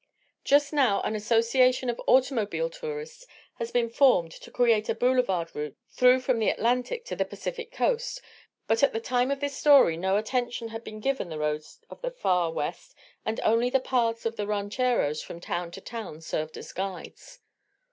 Just 0.43 0.73
now 0.73 1.03
an 1.03 1.15
association 1.15 1.87
of 1.87 2.01
automobile 2.07 2.71
tourists 2.71 3.27
has 3.59 3.69
been 3.69 3.87
formed 3.87 4.31
to 4.31 4.49
create 4.49 4.89
a 4.89 4.95
boulevard 4.95 5.53
route 5.55 5.77
through 5.91 6.21
from 6.21 6.39
the 6.39 6.49
Atlantic 6.49 7.05
to 7.05 7.15
the 7.15 7.23
Pacific 7.23 7.71
coast, 7.71 8.19
but 8.65 8.81
at 8.81 8.93
the 8.93 8.99
time 8.99 9.29
of 9.29 9.41
this 9.41 9.55
story 9.55 9.95
no 9.97 10.17
attention 10.17 10.69
had 10.69 10.83
been 10.83 11.01
given 11.01 11.29
the 11.29 11.37
roads 11.37 11.79
of 11.91 12.01
the 12.01 12.09
far 12.09 12.51
West 12.51 12.95
and 13.27 13.39
only 13.43 13.69
the 13.69 13.79
paths 13.79 14.25
of 14.25 14.37
the 14.37 14.47
rancheros 14.47 15.21
from 15.21 15.39
town 15.39 15.69
to 15.69 15.81
town 15.81 16.19
served 16.19 16.57
as 16.57 16.73
guides. 16.73 17.37